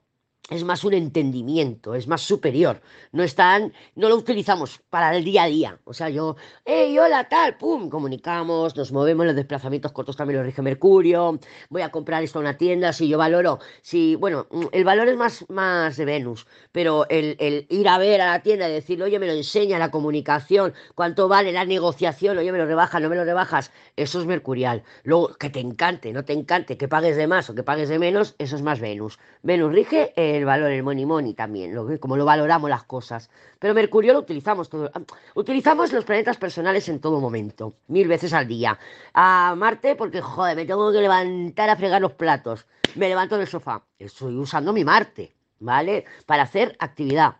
es 0.50 0.62
más 0.62 0.84
un 0.84 0.92
entendimiento, 0.92 1.94
es 1.94 2.06
más 2.06 2.20
superior. 2.20 2.82
No 3.12 3.22
están, 3.22 3.72
no 3.94 4.08
lo 4.08 4.16
utilizamos 4.16 4.80
para 4.90 5.16
el 5.16 5.24
día 5.24 5.44
a 5.44 5.46
día. 5.46 5.78
O 5.84 5.94
sea, 5.94 6.10
yo, 6.10 6.36
hey, 6.66 6.98
hola, 6.98 7.28
tal, 7.28 7.56
pum, 7.56 7.88
comunicamos, 7.88 8.76
nos 8.76 8.92
movemos, 8.92 9.24
los 9.24 9.34
desplazamientos 9.34 9.92
cortos 9.92 10.16
también 10.16 10.38
los 10.38 10.46
rige 10.46 10.60
Mercurio, 10.60 11.38
voy 11.70 11.82
a 11.82 11.90
comprar 11.90 12.22
esto 12.22 12.38
a 12.38 12.42
una 12.42 12.58
tienda, 12.58 12.92
si 12.92 13.08
yo 13.08 13.16
valoro, 13.16 13.58
si, 13.80 14.16
bueno, 14.16 14.46
mm, 14.50 14.66
el 14.72 14.84
valor 14.84 15.08
es 15.08 15.16
más, 15.16 15.46
más 15.48 15.96
de 15.96 16.04
Venus, 16.04 16.46
pero 16.72 17.08
el, 17.08 17.36
el 17.38 17.66
ir 17.70 17.88
a 17.88 17.98
ver 17.98 18.20
a 18.20 18.26
la 18.32 18.42
tienda 18.42 18.68
y 18.68 18.72
decir, 18.72 19.02
oye, 19.02 19.18
me 19.18 19.26
lo 19.26 19.32
enseña 19.32 19.78
la 19.78 19.90
comunicación, 19.90 20.74
cuánto 20.94 21.26
vale 21.26 21.52
la 21.52 21.64
negociación, 21.64 22.36
oye, 22.36 22.52
me 22.52 22.58
lo 22.58 22.66
rebajas, 22.66 23.00
no 23.00 23.08
me 23.08 23.16
lo 23.16 23.24
rebajas, 23.24 23.72
eso 23.96 24.20
es 24.20 24.26
mercurial. 24.26 24.82
Luego, 25.04 25.34
que 25.34 25.48
te 25.48 25.60
encante, 25.60 26.12
no 26.12 26.24
te 26.24 26.34
encante, 26.34 26.76
que 26.76 26.88
pagues 26.88 27.16
de 27.16 27.26
más 27.26 27.48
o 27.48 27.54
que 27.54 27.62
pagues 27.62 27.88
de 27.88 27.98
menos, 27.98 28.34
eso 28.38 28.56
es 28.56 28.62
más 28.62 28.80
Venus. 28.80 29.18
Venus 29.42 29.72
rige 29.72 30.12
el 30.34 30.44
valor, 30.44 30.70
el 30.70 30.82
money 30.82 31.06
money 31.06 31.34
también, 31.34 31.74
lo, 31.74 31.98
como 32.00 32.16
lo 32.16 32.24
valoramos 32.24 32.68
las 32.68 32.84
cosas. 32.84 33.30
Pero 33.58 33.74
Mercurio 33.74 34.12
lo 34.12 34.20
utilizamos 34.20 34.68
todo. 34.68 34.90
Ah, 34.94 35.00
utilizamos 35.34 35.92
los 35.92 36.04
planetas 36.04 36.36
personales 36.36 36.88
en 36.88 37.00
todo 37.00 37.20
momento, 37.20 37.74
mil 37.88 38.08
veces 38.08 38.32
al 38.32 38.46
día. 38.46 38.78
A 39.14 39.54
Marte, 39.56 39.96
porque 39.96 40.20
joder, 40.20 40.56
me 40.56 40.66
tengo 40.66 40.92
que 40.92 41.00
levantar 41.00 41.70
a 41.70 41.76
fregar 41.76 42.00
los 42.00 42.12
platos. 42.12 42.66
Me 42.94 43.08
levanto 43.08 43.38
del 43.38 43.48
sofá. 43.48 43.82
Estoy 43.98 44.36
usando 44.36 44.72
mi 44.72 44.84
Marte, 44.84 45.34
¿vale? 45.60 46.04
Para 46.26 46.44
hacer 46.44 46.76
actividad. 46.78 47.36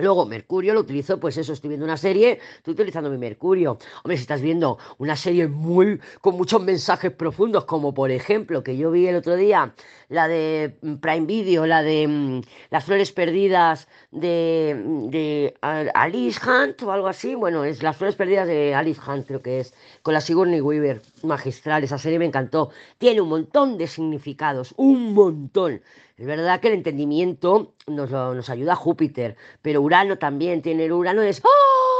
Luego, 0.00 0.26
Mercurio 0.26 0.74
lo 0.74 0.80
utilizo, 0.80 1.18
pues 1.18 1.36
eso, 1.38 1.52
estoy 1.52 1.68
viendo 1.70 1.84
una 1.84 1.96
serie, 1.96 2.38
estoy 2.56 2.74
utilizando 2.74 3.10
mi 3.10 3.18
Mercurio. 3.18 3.78
Hombre, 4.04 4.16
si 4.16 4.22
estás 4.22 4.40
viendo 4.40 4.78
una 4.98 5.16
serie 5.16 5.48
muy 5.48 6.00
con 6.20 6.36
muchos 6.36 6.62
mensajes 6.62 7.10
profundos, 7.10 7.64
como 7.64 7.92
por 7.92 8.12
ejemplo, 8.12 8.62
que 8.62 8.76
yo 8.76 8.92
vi 8.92 9.08
el 9.08 9.16
otro 9.16 9.34
día, 9.34 9.74
la 10.08 10.28
de 10.28 10.78
mm, 10.82 10.94
Prime 10.96 11.26
Video, 11.26 11.66
la 11.66 11.82
de 11.82 12.06
mm, 12.06 12.42
Las 12.70 12.84
Flores 12.84 13.10
Perdidas 13.10 13.88
de, 14.12 14.80
mm, 14.86 15.08
de 15.08 15.54
Alice 15.62 16.40
Hunt 16.48 16.80
o 16.82 16.92
algo 16.92 17.08
así. 17.08 17.34
Bueno, 17.34 17.64
es 17.64 17.82
Las 17.82 17.96
Flores 17.96 18.14
Perdidas 18.14 18.46
de 18.46 18.76
Alice 18.76 19.00
Hunt, 19.04 19.26
creo 19.26 19.42
que 19.42 19.58
es, 19.58 19.74
con 20.02 20.14
la 20.14 20.20
Sigourney 20.20 20.60
Weaver, 20.60 21.02
magistral. 21.24 21.82
Esa 21.82 21.98
serie 21.98 22.20
me 22.20 22.26
encantó. 22.26 22.70
Tiene 22.98 23.20
un 23.20 23.30
montón 23.30 23.76
de 23.78 23.88
significados, 23.88 24.74
un 24.76 25.12
montón. 25.12 25.82
Es 26.18 26.26
verdad 26.26 26.60
que 26.60 26.66
el 26.68 26.74
entendimiento 26.74 27.74
nos, 27.86 28.10
nos 28.10 28.50
ayuda 28.50 28.72
a 28.72 28.76
Júpiter, 28.76 29.36
pero 29.62 29.80
Urano 29.80 30.18
también 30.18 30.62
tiene 30.62 30.92
Urano, 30.92 31.22
es 31.22 31.40
¡Oh! 31.44 31.97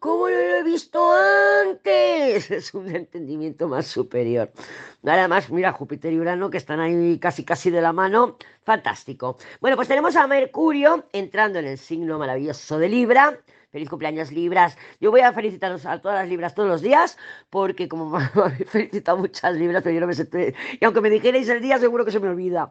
¿Cómo 0.00 0.30
lo 0.30 0.38
he 0.38 0.62
visto 0.62 1.12
antes? 1.12 2.50
Es 2.50 2.72
un 2.72 2.88
entendimiento 2.88 3.68
más 3.68 3.86
superior. 3.86 4.50
Nada 5.02 5.28
más, 5.28 5.50
mira, 5.50 5.72
Júpiter 5.72 6.10
y 6.10 6.18
Urano 6.18 6.48
que 6.48 6.56
están 6.56 6.80
ahí 6.80 7.18
casi 7.18 7.44
casi 7.44 7.70
de 7.70 7.82
la 7.82 7.92
mano. 7.92 8.38
Fantástico. 8.64 9.36
Bueno, 9.60 9.76
pues 9.76 9.88
tenemos 9.88 10.16
a 10.16 10.26
Mercurio 10.26 11.04
entrando 11.12 11.58
en 11.58 11.66
el 11.66 11.76
signo 11.76 12.18
maravilloso 12.18 12.78
de 12.78 12.88
Libra. 12.88 13.38
Feliz 13.72 13.90
cumpleaños 13.90 14.32
Libras. 14.32 14.78
Yo 15.00 15.10
voy 15.10 15.20
a 15.20 15.34
felicitaros 15.34 15.84
a 15.84 16.00
todas 16.00 16.20
las 16.20 16.28
Libras 16.30 16.54
todos 16.54 16.70
los 16.70 16.80
días, 16.80 17.18
porque 17.50 17.86
como 17.86 18.08
me 18.18 18.24
habéis 18.34 18.70
felicitado 18.70 19.18
muchas 19.18 19.54
Libras, 19.54 19.82
pero 19.82 19.94
yo 19.94 20.00
no 20.00 20.06
me 20.06 20.14
sé. 20.14 20.54
Y 20.80 20.84
aunque 20.86 21.02
me 21.02 21.10
dijerais 21.10 21.48
el 21.50 21.60
día, 21.60 21.78
seguro 21.78 22.06
que 22.06 22.10
se 22.10 22.20
me 22.20 22.28
olvida. 22.30 22.70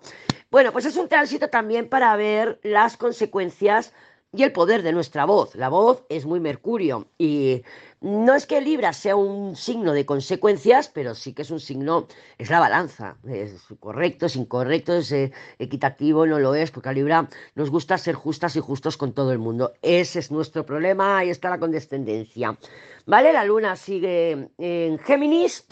Bueno, 0.50 0.72
pues 0.72 0.86
es 0.86 0.98
un 0.98 1.08
tránsito 1.08 1.48
también 1.48 1.90
para 1.90 2.16
ver 2.16 2.60
las 2.64 2.98
consecuencias 2.98 3.94
y 4.32 4.44
el 4.44 4.52
poder 4.52 4.84
de 4.84 4.92
nuestra 4.92 5.26
voz. 5.26 5.56
La 5.56 5.70
voz 5.70 6.04
es 6.10 6.26
muy 6.26 6.40
Mercurio 6.40 7.08
y 7.18 7.64
no 8.02 8.36
es 8.36 8.46
que 8.46 8.62
Libra 8.62 8.94
sea 8.94 9.16
un 9.16 9.56
signo 9.56 9.92
de 9.94 10.06
consecuencias, 10.06 10.88
pero 10.88 11.16
sí 11.16 11.34
que 11.34 11.42
es 11.42 11.52
un 11.52 11.60
signo, 11.60 12.08
es 12.38 12.50
la 12.50 12.60
balanza, 12.60 13.18
es 13.28 13.66
correcto, 13.80 14.28
es 14.28 14.36
incorrecto, 14.36 14.94
es 14.94 15.12
eh, 15.12 15.32
equitativo, 15.58 16.26
no 16.26 16.40
lo 16.40 16.54
es, 16.56 16.72
porque 16.72 16.90
a 16.90 16.94
Libra 16.94 17.28
nos 17.56 17.70
gusta 17.72 17.98
ser 17.98 18.16
justas 18.16 18.56
y 18.56 18.60
justos 18.60 18.98
con 18.98 19.14
todo 19.14 19.32
el 19.32 19.40
mundo. 19.40 19.74
Ese 19.82 20.20
es 20.20 20.32
nuestro 20.32 20.66
problema, 20.66 21.18
ahí 21.18 21.30
está 21.30 21.50
la 21.50 21.60
condescendencia. 21.60 22.58
¿Vale? 23.06 23.34
La 23.34 23.44
luna 23.44 23.76
sigue 23.76 24.50
en 24.60 25.00
Géminis, 25.00 25.66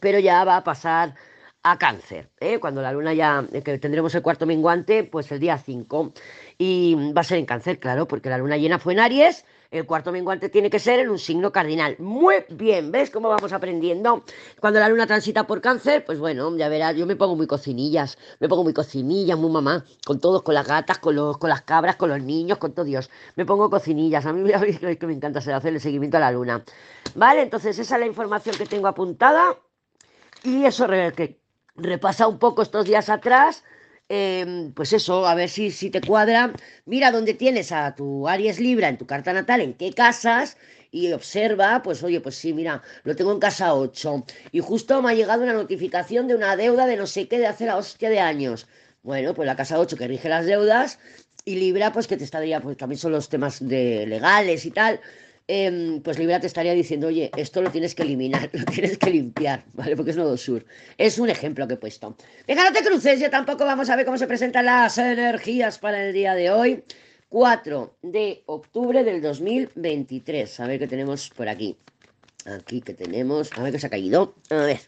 pero 0.00 0.18
ya 0.18 0.44
va 0.44 0.56
a 0.56 0.64
pasar 0.64 1.14
a 1.64 1.78
cáncer, 1.78 2.30
¿eh? 2.40 2.58
cuando 2.58 2.82
la 2.82 2.92
luna 2.92 3.14
ya, 3.14 3.46
eh, 3.52 3.62
que 3.62 3.78
tendremos 3.78 4.14
el 4.14 4.22
cuarto 4.22 4.46
menguante, 4.46 5.04
pues 5.04 5.30
el 5.30 5.38
día 5.38 5.58
5, 5.58 6.12
y 6.58 6.96
va 7.12 7.20
a 7.20 7.24
ser 7.24 7.38
en 7.38 7.46
cáncer, 7.46 7.78
claro, 7.78 8.08
porque 8.08 8.28
la 8.28 8.38
luna 8.38 8.56
llena 8.56 8.80
fue 8.80 8.94
en 8.94 9.00
Aries, 9.00 9.44
el 9.70 9.86
cuarto 9.86 10.12
menguante 10.12 10.48
tiene 10.48 10.68
que 10.68 10.78
ser 10.78 10.98
en 10.98 11.08
un 11.08 11.18
signo 11.18 11.50
cardinal. 11.50 11.96
Muy 11.98 12.44
bien, 12.50 12.92
¿ves 12.92 13.10
cómo 13.10 13.30
vamos 13.30 13.52
aprendiendo? 13.52 14.22
Cuando 14.60 14.80
la 14.80 14.88
luna 14.88 15.06
transita 15.06 15.46
por 15.46 15.62
cáncer, 15.62 16.04
pues 16.04 16.18
bueno, 16.18 16.54
ya 16.58 16.68
verás, 16.68 16.94
yo 16.94 17.06
me 17.06 17.16
pongo 17.16 17.36
muy 17.36 17.46
cocinillas, 17.46 18.18
me 18.38 18.48
pongo 18.48 18.64
muy 18.64 18.74
cocinillas, 18.74 19.38
muy 19.38 19.50
mamá, 19.50 19.84
con 20.04 20.20
todos, 20.20 20.42
con 20.42 20.54
las 20.54 20.66
gatas, 20.66 20.98
con, 20.98 21.14
los, 21.14 21.38
con 21.38 21.48
las 21.48 21.62
cabras, 21.62 21.96
con 21.96 22.10
los 22.10 22.22
niños, 22.22 22.58
con 22.58 22.74
todo 22.74 22.84
Dios. 22.84 23.08
Me 23.34 23.46
pongo 23.46 23.70
cocinillas, 23.70 24.26
a 24.26 24.32
mí 24.32 24.42
me, 24.42 24.52
que 24.98 25.06
me 25.06 25.14
encanta 25.14 25.38
hacer 25.38 25.72
el 25.72 25.80
seguimiento 25.80 26.18
a 26.18 26.20
la 26.20 26.32
luna. 26.32 26.62
Vale, 27.14 27.40
entonces 27.42 27.78
esa 27.78 27.94
es 27.94 28.00
la 28.00 28.06
información 28.06 28.56
que 28.56 28.66
tengo 28.66 28.88
apuntada 28.88 29.56
y 30.44 30.64
eso 30.66 30.86
que 31.16 31.41
repasa 31.76 32.28
un 32.28 32.38
poco 32.38 32.62
estos 32.62 32.86
días 32.86 33.08
atrás 33.08 33.64
Em, 34.14 34.72
pues 34.74 34.92
eso, 34.92 35.26
a 35.26 35.34
ver 35.34 35.48
si, 35.48 35.70
si 35.70 35.88
te 35.90 36.02
cuadra. 36.02 36.52
Mira 36.84 37.10
dónde 37.10 37.32
tienes 37.32 37.72
a 37.72 37.94
tu 37.94 38.28
Aries 38.28 38.60
Libra 38.60 38.88
en 38.90 38.98
tu 38.98 39.06
carta 39.06 39.32
natal, 39.32 39.62
en 39.62 39.72
qué 39.72 39.94
casas, 39.94 40.58
y 40.90 41.10
observa, 41.12 41.80
pues 41.82 42.02
oye, 42.02 42.20
pues 42.20 42.34
sí, 42.34 42.52
mira, 42.52 42.82
lo 43.04 43.16
tengo 43.16 43.32
en 43.32 43.38
casa 43.40 43.74
8. 43.74 44.24
Y 44.52 44.60
justo 44.60 45.00
me 45.00 45.10
ha 45.12 45.14
llegado 45.14 45.42
una 45.42 45.54
notificación 45.54 46.28
de 46.28 46.34
una 46.34 46.56
deuda 46.56 46.84
de 46.84 46.98
no 46.98 47.06
sé 47.06 47.26
qué 47.26 47.38
de 47.38 47.46
hace 47.46 47.64
la 47.64 47.78
hostia 47.78 48.10
de 48.10 48.20
años. 48.20 48.66
Bueno, 49.02 49.32
pues 49.32 49.46
la 49.46 49.56
casa 49.56 49.78
8 49.78 49.96
que 49.96 50.06
rige 50.08 50.28
las 50.28 50.44
deudas 50.44 50.98
y 51.46 51.56
Libra, 51.56 51.92
pues 51.92 52.06
que 52.06 52.18
te 52.18 52.24
estaría, 52.24 52.60
pues 52.60 52.76
también 52.76 52.98
son 52.98 53.12
los 53.12 53.30
temas 53.30 53.66
de 53.66 54.06
legales 54.06 54.66
y 54.66 54.72
tal. 54.72 55.00
Em, 55.48 56.00
pues 56.02 56.18
Libra 56.18 56.40
te 56.40 56.46
estaría 56.46 56.72
diciendo, 56.72 57.08
oye, 57.08 57.30
esto 57.36 57.62
lo 57.62 57.70
tienes 57.70 57.94
que 57.94 58.02
eliminar, 58.02 58.48
lo 58.52 58.64
tienes 58.64 58.98
que 58.98 59.10
limpiar, 59.10 59.64
¿vale? 59.72 59.96
Porque 59.96 60.12
es 60.12 60.16
nodo 60.16 60.36
sur. 60.36 60.64
Es 60.98 61.18
un 61.18 61.28
ejemplo 61.30 61.66
que 61.66 61.74
he 61.74 61.76
puesto. 61.76 62.16
Venga, 62.46 62.64
no 62.64 62.72
te 62.72 62.84
cruces, 62.84 63.18
ya 63.20 63.30
tampoco 63.30 63.64
vamos 63.64 63.90
a 63.90 63.96
ver 63.96 64.04
cómo 64.04 64.18
se 64.18 64.26
presentan 64.26 64.66
las 64.66 64.98
energías 64.98 65.78
para 65.78 66.06
el 66.06 66.12
día 66.12 66.34
de 66.34 66.50
hoy. 66.50 66.84
4 67.28 67.96
de 68.02 68.42
octubre 68.46 69.02
del 69.04 69.22
2023. 69.22 70.60
A 70.60 70.66
ver 70.66 70.78
qué 70.78 70.86
tenemos 70.86 71.30
por 71.30 71.48
aquí. 71.48 71.78
Aquí 72.44 72.82
que 72.82 72.92
tenemos. 72.92 73.50
A 73.56 73.62
ver 73.62 73.72
qué 73.72 73.78
se 73.78 73.86
ha 73.86 73.90
caído. 73.90 74.34
A 74.50 74.56
ver. 74.56 74.80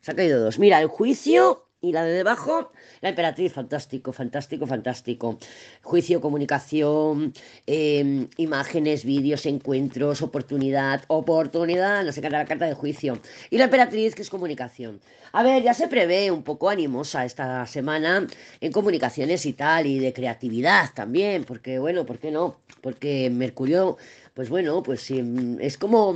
Se 0.00 0.12
ha 0.12 0.14
caído 0.14 0.40
dos. 0.40 0.58
Mira, 0.60 0.80
el 0.80 0.86
juicio 0.86 1.67
y 1.80 1.92
la 1.92 2.02
de 2.04 2.12
debajo, 2.12 2.72
la 3.00 3.10
emperatriz, 3.10 3.52
fantástico, 3.52 4.12
fantástico, 4.12 4.66
fantástico. 4.66 5.38
Juicio, 5.82 6.20
comunicación, 6.20 7.32
eh, 7.66 8.26
imágenes, 8.36 9.04
vídeos, 9.04 9.46
encuentros, 9.46 10.22
oportunidad, 10.22 11.04
oportunidad, 11.06 12.04
no 12.04 12.12
sé 12.12 12.20
qué 12.20 12.30
la 12.30 12.44
carta 12.46 12.66
de 12.66 12.74
juicio. 12.74 13.20
Y 13.50 13.58
la 13.58 13.64
emperatriz, 13.64 14.14
que 14.16 14.22
es 14.22 14.30
comunicación. 14.30 15.00
A 15.32 15.42
ver, 15.42 15.62
ya 15.62 15.74
se 15.74 15.88
prevé 15.88 16.30
un 16.30 16.42
poco 16.42 16.68
animosa 16.68 17.24
esta 17.24 17.64
semana 17.66 18.26
en 18.60 18.72
comunicaciones 18.72 19.46
y 19.46 19.52
tal, 19.52 19.86
y 19.86 19.98
de 19.98 20.12
creatividad 20.12 20.90
también, 20.94 21.44
porque 21.44 21.78
bueno, 21.78 22.06
¿por 22.06 22.18
qué 22.18 22.30
no? 22.30 22.56
Porque 22.80 23.30
Mercurio, 23.30 23.98
pues 24.38 24.50
bueno, 24.50 24.84
pues 24.84 25.10
es 25.10 25.78
como 25.78 26.14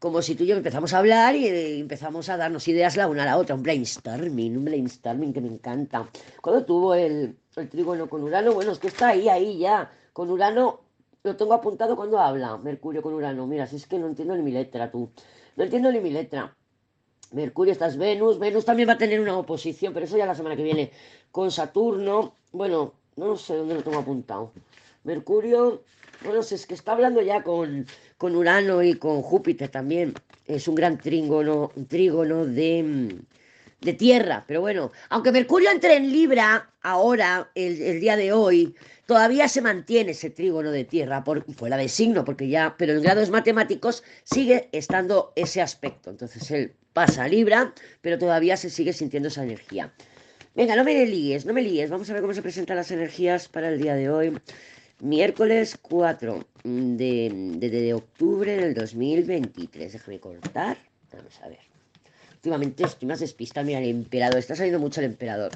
como 0.00 0.22
si 0.22 0.34
tú 0.34 0.42
y 0.42 0.48
yo 0.48 0.56
empezamos 0.56 0.92
a 0.92 0.98
hablar 0.98 1.36
y 1.36 1.46
eh, 1.46 1.78
empezamos 1.78 2.28
a 2.28 2.36
darnos 2.36 2.66
ideas 2.66 2.96
la 2.96 3.06
una 3.06 3.22
a 3.22 3.26
la 3.26 3.38
otra, 3.38 3.54
un 3.54 3.62
brainstorming, 3.62 4.56
un 4.56 4.64
brainstorming 4.64 5.32
que 5.32 5.40
me 5.40 5.46
encanta. 5.46 6.10
Cuando 6.42 6.64
tuvo 6.64 6.96
el, 6.96 7.36
el 7.54 7.68
trígono 7.68 8.08
con 8.08 8.24
Urano, 8.24 8.54
bueno, 8.54 8.72
es 8.72 8.80
que 8.80 8.88
está 8.88 9.10
ahí, 9.10 9.28
ahí 9.28 9.58
ya. 9.58 9.88
Con 10.12 10.30
Urano 10.30 10.80
lo 11.22 11.36
tengo 11.36 11.54
apuntado 11.54 11.94
cuando 11.94 12.18
habla, 12.18 12.58
Mercurio 12.58 13.02
con 13.02 13.14
Urano. 13.14 13.46
Mira, 13.46 13.68
si 13.68 13.76
es 13.76 13.86
que 13.86 14.00
no 14.00 14.08
entiendo 14.08 14.34
ni 14.34 14.42
mi 14.42 14.50
letra, 14.50 14.90
tú. 14.90 15.08
No 15.54 15.62
entiendo 15.62 15.92
ni 15.92 16.00
mi 16.00 16.10
letra. 16.10 16.52
Mercurio, 17.30 17.70
estás 17.70 17.96
Venus. 17.96 18.40
Venus 18.40 18.64
también 18.64 18.88
va 18.88 18.94
a 18.94 18.98
tener 18.98 19.20
una 19.20 19.38
oposición, 19.38 19.94
pero 19.94 20.06
eso 20.06 20.18
ya 20.18 20.26
la 20.26 20.34
semana 20.34 20.56
que 20.56 20.64
viene. 20.64 20.90
Con 21.30 21.52
Saturno. 21.52 22.34
Bueno, 22.50 22.94
no 23.14 23.36
sé 23.36 23.54
dónde 23.54 23.74
lo 23.74 23.84
tengo 23.84 24.00
apuntado. 24.00 24.50
Mercurio, 25.04 25.82
bueno, 26.22 26.40
es 26.40 26.66
que 26.66 26.74
está 26.74 26.92
hablando 26.92 27.22
ya 27.22 27.42
con, 27.42 27.86
con 28.18 28.36
Urano 28.36 28.82
y 28.82 28.94
con 28.94 29.22
Júpiter 29.22 29.68
también. 29.68 30.14
Es 30.46 30.68
un 30.68 30.74
gran 30.74 30.98
trígono, 30.98 31.72
trígono 31.88 32.44
de, 32.44 33.16
de 33.80 33.92
tierra. 33.94 34.44
Pero 34.46 34.60
bueno, 34.60 34.92
aunque 35.08 35.32
Mercurio 35.32 35.70
entre 35.70 35.96
en 35.96 36.10
Libra 36.10 36.70
ahora, 36.82 37.50
el, 37.54 38.00
día 38.00 38.16
de 38.16 38.32
hoy, 38.32 38.74
todavía 39.06 39.48
se 39.48 39.62
mantiene 39.62 40.12
ese 40.12 40.30
trígono 40.30 40.70
de 40.70 40.84
tierra 40.84 41.24
por, 41.24 41.44
fuera 41.54 41.76
de 41.76 41.88
signo, 41.88 42.24
porque 42.24 42.48
ya, 42.48 42.74
pero 42.76 42.92
en 42.92 43.02
grados 43.02 43.30
matemáticos 43.30 44.02
sigue 44.24 44.68
estando 44.72 45.32
ese 45.36 45.62
aspecto. 45.62 46.10
Entonces 46.10 46.50
él 46.50 46.74
pasa 46.92 47.24
a 47.24 47.28
Libra, 47.28 47.72
pero 48.02 48.18
todavía 48.18 48.56
se 48.56 48.68
sigue 48.68 48.92
sintiendo 48.92 49.28
esa 49.28 49.44
energía. 49.44 49.92
Venga, 50.54 50.76
no 50.76 50.84
me 50.84 51.06
líes, 51.06 51.46
no 51.46 51.52
me 51.52 51.62
líes. 51.62 51.88
Vamos 51.88 52.10
a 52.10 52.12
ver 52.12 52.22
cómo 52.22 52.34
se 52.34 52.42
presentan 52.42 52.76
las 52.76 52.90
energías 52.90 53.48
para 53.48 53.68
el 53.68 53.80
día 53.80 53.94
de 53.94 54.10
hoy 54.10 54.32
miércoles 55.00 55.78
4 55.80 56.46
de, 56.64 57.30
de, 57.58 57.94
octubre 57.94 58.56
del 58.56 58.74
2023. 58.74 59.92
Déjame 59.92 60.20
cortar. 60.20 60.78
Vamos 61.12 61.40
a 61.42 61.48
ver. 61.48 61.58
Últimamente 62.34 62.84
estoy 62.84 63.08
más 63.08 63.20
despista. 63.20 63.62
Mira, 63.62 63.80
el 63.80 63.88
emperador. 63.88 64.38
Está 64.38 64.56
saliendo 64.56 64.78
mucho 64.78 65.00
el 65.00 65.06
emperador. 65.06 65.52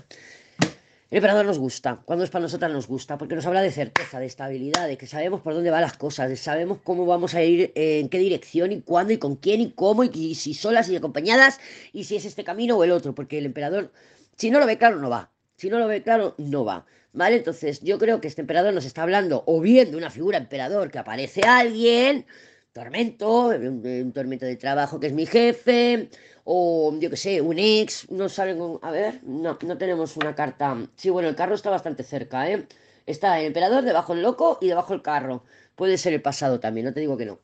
El 1.10 1.18
emperador 1.18 1.46
nos 1.46 1.58
gusta. 1.58 2.00
Cuando 2.04 2.24
es 2.24 2.30
para 2.30 2.42
nosotras 2.42 2.72
nos 2.72 2.86
gusta. 2.86 3.18
Porque 3.18 3.34
nos 3.34 3.46
habla 3.46 3.62
de 3.62 3.70
certeza, 3.70 4.18
de 4.18 4.26
estabilidad, 4.26 4.88
de 4.88 4.96
que 4.96 5.06
sabemos 5.06 5.40
por 5.42 5.54
dónde 5.54 5.70
van 5.70 5.82
las 5.82 5.96
cosas, 5.96 6.28
de 6.28 6.36
sabemos 6.36 6.78
cómo 6.82 7.06
vamos 7.06 7.34
a 7.34 7.42
ir, 7.42 7.72
eh, 7.74 8.00
en 8.00 8.08
qué 8.08 8.18
dirección 8.18 8.72
y 8.72 8.80
cuándo 8.80 9.12
y 9.12 9.18
con 9.18 9.36
quién 9.36 9.60
y 9.60 9.70
cómo 9.72 10.04
y 10.04 10.34
si 10.34 10.54
solas 10.54 10.88
y 10.88 10.96
acompañadas 10.96 11.60
y 11.92 12.04
si 12.04 12.16
es 12.16 12.24
este 12.24 12.44
camino 12.44 12.76
o 12.76 12.84
el 12.84 12.90
otro. 12.90 13.14
Porque 13.14 13.38
el 13.38 13.46
emperador, 13.46 13.92
si 14.36 14.50
no 14.50 14.58
lo 14.58 14.66
ve 14.66 14.78
claro, 14.78 14.98
no 14.98 15.10
va. 15.10 15.33
Si 15.56 15.70
no 15.70 15.78
lo 15.78 15.86
ve 15.86 16.02
claro, 16.02 16.34
no 16.38 16.64
va. 16.64 16.86
¿Vale? 17.12 17.36
Entonces, 17.36 17.80
yo 17.80 17.98
creo 17.98 18.20
que 18.20 18.28
este 18.28 18.40
emperador 18.40 18.74
nos 18.74 18.84
está 18.84 19.02
hablando 19.02 19.44
o 19.46 19.60
bien 19.60 19.90
de 19.92 19.96
una 19.96 20.10
figura 20.10 20.36
emperador 20.38 20.90
que 20.90 20.98
aparece 20.98 21.42
alguien, 21.42 22.26
tormento, 22.72 23.48
un, 23.48 24.12
tormento 24.12 24.46
de 24.46 24.56
trabajo 24.56 24.98
que 24.98 25.06
es 25.06 25.12
mi 25.12 25.26
jefe, 25.26 26.10
o 26.44 26.92
yo 26.98 27.10
que 27.10 27.16
sé, 27.16 27.40
un 27.40 27.58
ex, 27.58 28.10
no 28.10 28.28
saben, 28.28 28.58
a 28.82 28.90
ver, 28.90 29.20
no, 29.22 29.58
no 29.64 29.78
tenemos 29.78 30.16
una 30.16 30.34
carta. 30.34 30.76
Sí, 30.96 31.08
bueno, 31.10 31.28
el 31.28 31.36
carro 31.36 31.54
está 31.54 31.70
bastante 31.70 32.02
cerca, 32.02 32.50
¿eh? 32.50 32.66
Está 33.06 33.38
el 33.40 33.46
emperador, 33.46 33.84
debajo 33.84 34.12
el 34.14 34.22
loco 34.22 34.58
y 34.60 34.68
debajo 34.68 34.92
el 34.94 35.02
carro. 35.02 35.44
Puede 35.76 35.98
ser 35.98 36.14
el 36.14 36.22
pasado 36.22 36.60
también, 36.60 36.86
no 36.86 36.92
te 36.92 37.00
digo 37.00 37.16
que 37.16 37.26
no. 37.26 37.38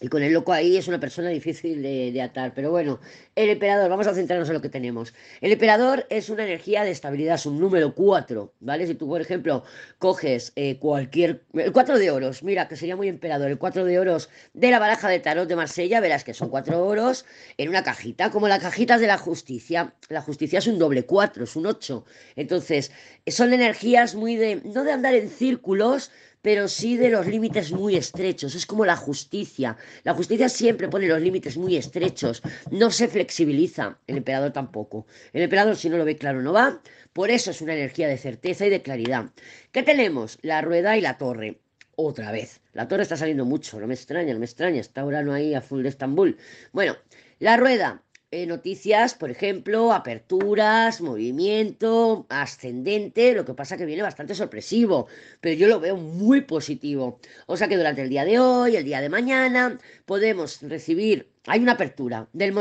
Y 0.00 0.08
con 0.08 0.22
el 0.22 0.32
loco 0.32 0.52
ahí 0.52 0.76
es 0.76 0.86
una 0.86 1.00
persona 1.00 1.28
difícil 1.28 1.82
de, 1.82 2.22
atar. 2.22 2.52
Pero 2.54 2.70
bueno, 2.70 3.00
el 3.34 3.50
emperador, 3.50 3.90
vamos 3.90 4.06
a 4.06 4.14
centrarnos 4.14 4.48
en 4.48 4.54
lo 4.54 4.60
que 4.60 4.68
tenemos. 4.68 5.12
El 5.40 5.50
emperador 5.50 6.06
es 6.08 6.28
una 6.28 6.44
energía 6.44 6.84
de 6.84 6.92
estabilidad, 6.92 7.34
es 7.34 7.46
un 7.46 7.58
número 7.58 7.92
4, 7.94 8.54
¿vale? 8.60 8.86
Si 8.86 8.94
tú, 8.94 9.08
por 9.08 9.20
ejemplo, 9.20 9.64
coges 9.98 10.52
eh, 10.54 10.78
cualquier... 10.78 11.42
El 11.52 11.72
4 11.72 11.98
de 11.98 12.12
oros, 12.12 12.44
mira, 12.44 12.68
que 12.68 12.76
sería 12.76 12.94
muy 12.94 13.08
emperador. 13.08 13.50
El 13.50 13.58
4 13.58 13.84
de 13.84 13.98
oros 13.98 14.30
de 14.54 14.70
la 14.70 14.78
baraja 14.78 15.08
de 15.08 15.18
tarot 15.18 15.48
de 15.48 15.56
Marsella, 15.56 16.00
verás 16.00 16.22
que 16.22 16.32
son 16.32 16.48
4 16.48 16.80
oros 16.80 17.24
en 17.56 17.68
una 17.68 17.82
cajita, 17.82 18.30
como 18.30 18.46
las 18.46 18.60
cajitas 18.60 19.00
de 19.00 19.08
la 19.08 19.18
justicia. 19.18 19.94
La 20.08 20.22
justicia 20.22 20.60
es 20.60 20.68
un 20.68 20.78
doble 20.78 21.06
4, 21.06 21.42
es 21.42 21.56
un 21.56 21.66
8. 21.66 22.04
Entonces, 22.36 22.92
son 23.26 23.52
energías 23.52 24.14
muy 24.14 24.36
de... 24.36 24.62
no 24.64 24.84
de 24.84 24.92
andar 24.92 25.16
en 25.16 25.28
círculos, 25.28 26.12
pero 26.42 26.68
sí 26.68 26.96
de 26.96 27.10
los 27.10 27.26
límites 27.26 27.72
muy 27.72 27.96
estrechos. 27.96 28.54
Es 28.54 28.66
como 28.66 28.84
la 28.84 28.96
justicia. 28.96 29.76
La 30.04 30.14
justicia 30.14 30.48
siempre 30.48 30.88
pone 30.88 31.08
los 31.08 31.20
límites 31.20 31.56
muy 31.56 31.76
estrechos, 31.76 32.42
no 32.70 32.90
se 32.90 33.08
flexibiliza. 33.08 33.98
El 34.06 34.18
emperador 34.18 34.52
tampoco. 34.52 35.06
El 35.32 35.42
emperador, 35.42 35.76
si 35.76 35.88
no 35.88 35.96
lo 35.96 36.04
ve 36.04 36.16
claro, 36.16 36.42
no 36.42 36.52
va. 36.52 36.80
Por 37.12 37.30
eso 37.30 37.50
es 37.50 37.60
una 37.60 37.74
energía 37.74 38.08
de 38.08 38.18
certeza 38.18 38.66
y 38.66 38.70
de 38.70 38.82
claridad. 38.82 39.30
¿Qué 39.72 39.82
tenemos? 39.82 40.38
La 40.42 40.60
rueda 40.60 40.96
y 40.96 41.00
la 41.00 41.18
torre. 41.18 41.60
Otra 41.96 42.30
vez. 42.30 42.60
La 42.74 42.86
torre 42.86 43.02
está 43.02 43.16
saliendo 43.16 43.44
mucho, 43.44 43.80
no 43.80 43.88
me 43.88 43.94
extraña, 43.94 44.32
no 44.32 44.38
me 44.38 44.46
extraña. 44.46 44.80
Está 44.80 45.02
no 45.02 45.32
ahí 45.32 45.54
a 45.54 45.60
full 45.60 45.82
de 45.82 45.88
Estambul. 45.88 46.36
Bueno, 46.72 46.96
la 47.40 47.56
rueda 47.56 48.04
eh, 48.30 48.46
noticias, 48.46 49.14
por 49.14 49.30
ejemplo, 49.30 49.90
aperturas, 49.92 51.00
movimiento, 51.00 52.26
ascendente, 52.28 53.32
lo 53.32 53.46
que 53.46 53.54
pasa 53.54 53.78
que 53.78 53.86
viene 53.86 54.02
bastante 54.02 54.34
sorpresivo, 54.34 55.06
pero 55.40 55.54
yo 55.54 55.66
lo 55.66 55.80
veo 55.80 55.96
muy 55.96 56.42
positivo. 56.42 57.20
O 57.46 57.56
sea 57.56 57.68
que 57.68 57.76
durante 57.78 58.02
el 58.02 58.10
día 58.10 58.26
de 58.26 58.38
hoy, 58.38 58.76
el 58.76 58.84
día 58.84 59.00
de 59.00 59.08
mañana, 59.08 59.78
podemos 60.04 60.60
recibir, 60.60 61.30
hay 61.46 61.60
una 61.60 61.72
apertura, 61.72 62.28
del, 62.34 62.52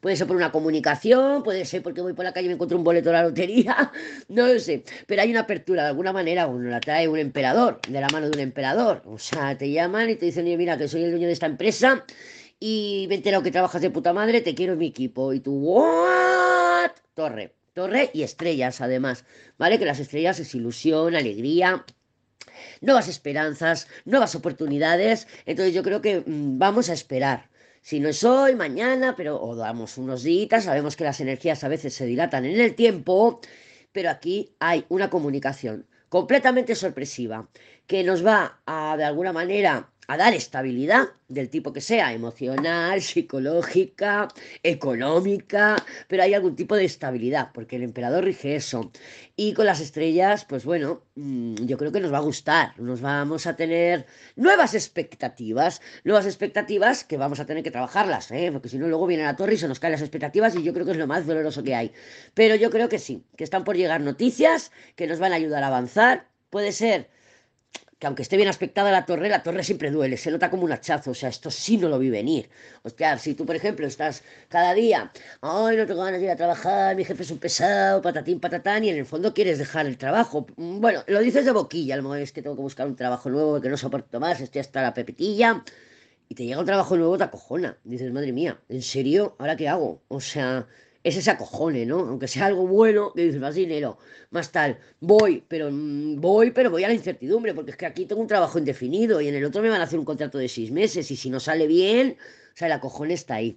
puede 0.00 0.16
ser 0.16 0.26
por 0.26 0.36
una 0.36 0.52
comunicación, 0.52 1.42
puede 1.42 1.64
ser 1.64 1.82
porque 1.82 2.02
voy 2.02 2.12
por 2.12 2.26
la 2.26 2.34
calle 2.34 2.46
y 2.46 2.48
me 2.48 2.54
encuentro 2.54 2.76
un 2.76 2.84
boleto 2.84 3.08
de 3.08 3.14
la 3.14 3.22
lotería, 3.22 3.90
no 4.28 4.46
lo 4.46 4.60
sé, 4.60 4.84
pero 5.06 5.22
hay 5.22 5.30
una 5.30 5.40
apertura, 5.40 5.84
de 5.84 5.88
alguna 5.88 6.12
manera 6.12 6.46
uno 6.46 6.68
la 6.68 6.80
trae 6.80 7.08
un 7.08 7.18
emperador, 7.18 7.80
de 7.88 8.00
la 8.02 8.08
mano 8.08 8.28
de 8.28 8.36
un 8.36 8.40
emperador, 8.40 9.00
o 9.06 9.18
sea, 9.18 9.56
te 9.56 9.70
llaman 9.70 10.10
y 10.10 10.16
te 10.16 10.26
dicen, 10.26 10.44
mira, 10.44 10.76
que 10.76 10.88
soy 10.88 11.04
el 11.04 11.10
dueño 11.12 11.26
de 11.26 11.32
esta 11.32 11.46
empresa 11.46 12.04
y 12.58 13.06
he 13.10 13.14
enterado 13.14 13.42
que 13.42 13.50
trabajas 13.50 13.82
de 13.82 13.90
puta 13.90 14.12
madre, 14.12 14.40
te 14.40 14.54
quiero 14.54 14.72
en 14.74 14.78
mi 14.78 14.86
equipo. 14.86 15.32
Y 15.32 15.40
tú, 15.40 15.58
¿what? 15.58 16.90
Torre, 17.14 17.54
torre 17.72 18.10
y 18.12 18.22
estrellas 18.22 18.80
además, 18.80 19.24
¿vale? 19.58 19.78
Que 19.78 19.84
las 19.84 20.00
estrellas 20.00 20.40
es 20.40 20.54
ilusión, 20.54 21.14
alegría, 21.14 21.84
nuevas 22.80 23.08
esperanzas, 23.08 23.88
nuevas 24.04 24.34
oportunidades. 24.34 25.28
Entonces 25.44 25.74
yo 25.74 25.82
creo 25.82 26.00
que 26.00 26.20
mm, 26.20 26.58
vamos 26.58 26.88
a 26.90 26.94
esperar. 26.94 27.50
Si 27.82 28.00
no 28.00 28.08
es 28.08 28.24
hoy, 28.24 28.56
mañana, 28.56 29.14
pero 29.16 29.40
o 29.40 29.54
damos 29.54 29.96
unos 29.96 30.24
días, 30.24 30.64
sabemos 30.64 30.96
que 30.96 31.04
las 31.04 31.20
energías 31.20 31.62
a 31.62 31.68
veces 31.68 31.94
se 31.94 32.04
dilatan 32.04 32.44
en 32.44 32.60
el 32.60 32.74
tiempo, 32.74 33.40
pero 33.92 34.10
aquí 34.10 34.56
hay 34.58 34.84
una 34.88 35.08
comunicación 35.08 35.86
completamente 36.08 36.74
sorpresiva 36.74 37.48
que 37.86 38.02
nos 38.02 38.26
va 38.26 38.60
a, 38.66 38.96
de 38.96 39.04
alguna 39.04 39.32
manera, 39.32 39.92
a 40.06 40.16
dar 40.16 40.34
estabilidad 40.34 41.08
del 41.28 41.50
tipo 41.50 41.72
que 41.72 41.80
sea, 41.80 42.12
emocional, 42.12 43.02
psicológica, 43.02 44.28
económica, 44.62 45.76
pero 46.08 46.22
hay 46.22 46.34
algún 46.34 46.54
tipo 46.54 46.76
de 46.76 46.84
estabilidad, 46.84 47.50
porque 47.52 47.76
el 47.76 47.82
emperador 47.82 48.24
rige 48.24 48.54
eso. 48.56 48.92
Y 49.34 49.52
con 49.52 49.66
las 49.66 49.80
estrellas, 49.80 50.44
pues 50.44 50.64
bueno, 50.64 51.02
mm, 51.16 51.66
yo 51.66 51.76
creo 51.76 51.92
que 51.92 52.00
nos 52.00 52.12
va 52.12 52.18
a 52.18 52.22
gustar, 52.22 52.78
nos 52.78 53.00
vamos 53.00 53.46
a 53.46 53.56
tener 53.56 54.06
nuevas 54.36 54.74
expectativas, 54.74 55.80
nuevas 56.04 56.26
expectativas 56.26 57.04
que 57.04 57.16
vamos 57.16 57.40
a 57.40 57.46
tener 57.46 57.62
que 57.62 57.70
trabajarlas, 57.70 58.30
¿eh? 58.30 58.50
porque 58.52 58.68
si 58.68 58.78
no 58.78 58.86
luego 58.86 59.06
viene 59.06 59.24
la 59.24 59.36
torre 59.36 59.54
y 59.54 59.58
se 59.58 59.68
nos 59.68 59.80
caen 59.80 59.92
las 59.92 60.02
expectativas 60.02 60.54
y 60.54 60.62
yo 60.62 60.72
creo 60.72 60.86
que 60.86 60.92
es 60.92 60.98
lo 60.98 61.06
más 61.06 61.26
doloroso 61.26 61.62
que 61.64 61.74
hay. 61.74 61.92
Pero 62.34 62.54
yo 62.54 62.70
creo 62.70 62.88
que 62.88 62.98
sí, 62.98 63.24
que 63.36 63.44
están 63.44 63.64
por 63.64 63.76
llegar 63.76 64.00
noticias 64.00 64.70
que 64.94 65.06
nos 65.06 65.18
van 65.18 65.32
a 65.32 65.36
ayudar 65.36 65.64
a 65.64 65.68
avanzar, 65.68 66.28
puede 66.50 66.72
ser 66.72 67.08
que 67.98 68.06
aunque 68.06 68.22
esté 68.22 68.36
bien 68.36 68.48
aspectada 68.48 68.90
la 68.92 69.06
torre, 69.06 69.28
la 69.28 69.42
torre 69.42 69.62
siempre 69.64 69.90
duele, 69.90 70.16
se 70.16 70.30
nota 70.30 70.50
como 70.50 70.64
un 70.64 70.72
hachazo, 70.72 71.12
o 71.12 71.14
sea, 71.14 71.30
esto 71.30 71.50
sí 71.50 71.78
no 71.78 71.88
lo 71.88 71.98
vi 71.98 72.10
venir. 72.10 72.50
O 72.82 72.90
sea, 72.90 73.18
si 73.18 73.34
tú, 73.34 73.46
por 73.46 73.56
ejemplo, 73.56 73.86
estás 73.86 74.22
cada 74.48 74.74
día, 74.74 75.10
ay, 75.40 75.76
no 75.76 75.86
tengo 75.86 76.04
ganas 76.04 76.20
de 76.20 76.26
ir 76.26 76.30
a 76.30 76.36
trabajar, 76.36 76.94
mi 76.94 77.04
jefe 77.04 77.22
es 77.22 77.30
un 77.30 77.38
pesado, 77.38 78.02
patatín, 78.02 78.38
patatán, 78.38 78.84
y 78.84 78.90
en 78.90 78.98
el 78.98 79.06
fondo 79.06 79.32
quieres 79.32 79.58
dejar 79.58 79.86
el 79.86 79.96
trabajo. 79.96 80.46
Bueno, 80.56 81.04
lo 81.06 81.20
dices 81.20 81.46
de 81.46 81.52
boquilla, 81.52 81.94
a 81.94 81.96
lo 81.96 82.02
mejor 82.02 82.18
es 82.18 82.32
que 82.32 82.42
tengo 82.42 82.56
que 82.56 82.62
buscar 82.62 82.86
un 82.86 82.96
trabajo 82.96 83.30
nuevo, 83.30 83.60
que 83.60 83.70
no 83.70 83.76
soporto 83.78 84.20
más, 84.20 84.40
estoy 84.40 84.60
hasta 84.60 84.82
la 84.82 84.92
pepetilla, 84.92 85.64
y 86.28 86.34
te 86.34 86.44
llega 86.44 86.60
un 86.60 86.66
trabajo 86.66 86.96
nuevo, 86.96 87.16
te 87.16 87.24
acojona. 87.24 87.78
Dices, 87.84 88.12
madre 88.12 88.32
mía, 88.32 88.60
¿en 88.68 88.82
serio? 88.82 89.36
¿Ahora 89.38 89.56
qué 89.56 89.68
hago? 89.68 90.02
O 90.08 90.20
sea, 90.20 90.66
es 91.06 91.16
ese 91.16 91.30
acojone, 91.30 91.86
¿no? 91.86 92.00
Aunque 92.00 92.26
sea 92.26 92.46
algo 92.46 92.66
bueno, 92.66 93.12
que 93.14 93.22
dices, 93.22 93.40
más 93.40 93.54
dinero, 93.54 93.96
más 94.30 94.50
tal, 94.50 94.80
voy, 94.98 95.44
pero 95.46 95.70
mm, 95.70 96.20
voy, 96.20 96.50
pero 96.50 96.68
voy 96.68 96.82
a 96.82 96.88
la 96.88 96.94
incertidumbre, 96.94 97.54
porque 97.54 97.70
es 97.70 97.76
que 97.76 97.86
aquí 97.86 98.06
tengo 98.06 98.20
un 98.20 98.26
trabajo 98.26 98.58
indefinido 98.58 99.20
y 99.20 99.28
en 99.28 99.36
el 99.36 99.44
otro 99.44 99.62
me 99.62 99.68
van 99.68 99.80
a 99.80 99.84
hacer 99.84 100.00
un 100.00 100.04
contrato 100.04 100.36
de 100.36 100.48
seis 100.48 100.72
meses 100.72 101.08
y 101.12 101.16
si 101.16 101.30
no 101.30 101.38
sale 101.38 101.68
bien, 101.68 102.16
o 102.20 102.56
sea, 102.56 102.66
el 102.66 102.72
acojone 102.72 103.14
está 103.14 103.36
ahí. 103.36 103.56